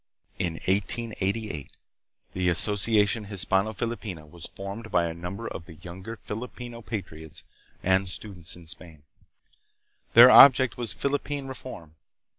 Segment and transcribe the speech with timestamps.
[0.39, 1.69] In 1888
[2.33, 7.43] the" Asociacion Hispano Filipina" was formed by a number of the younger Filipino patriots
[7.83, 9.03] and students in Spain.
[10.15, 11.97] Their object was Philippine reform.